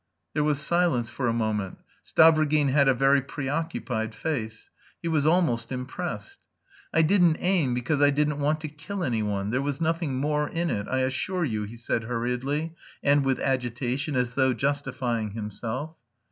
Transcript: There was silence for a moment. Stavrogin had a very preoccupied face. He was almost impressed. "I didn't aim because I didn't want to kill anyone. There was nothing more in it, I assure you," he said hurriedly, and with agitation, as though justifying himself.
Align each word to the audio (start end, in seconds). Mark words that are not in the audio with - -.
There 0.33 0.43
was 0.43 0.59
silence 0.59 1.11
for 1.11 1.27
a 1.27 1.31
moment. 1.31 1.77
Stavrogin 2.03 2.69
had 2.69 2.87
a 2.87 2.93
very 2.95 3.21
preoccupied 3.21 4.15
face. 4.15 4.71
He 4.99 5.07
was 5.07 5.27
almost 5.27 5.71
impressed. 5.71 6.39
"I 6.91 7.03
didn't 7.03 7.37
aim 7.39 7.75
because 7.75 8.01
I 8.01 8.09
didn't 8.09 8.39
want 8.39 8.61
to 8.61 8.67
kill 8.67 9.03
anyone. 9.03 9.51
There 9.51 9.61
was 9.61 9.79
nothing 9.79 10.15
more 10.15 10.49
in 10.49 10.71
it, 10.71 10.87
I 10.89 11.01
assure 11.01 11.45
you," 11.45 11.65
he 11.65 11.77
said 11.77 12.05
hurriedly, 12.05 12.73
and 13.03 13.23
with 13.23 13.39
agitation, 13.41 14.15
as 14.15 14.33
though 14.33 14.55
justifying 14.55 15.33
himself. 15.33 15.95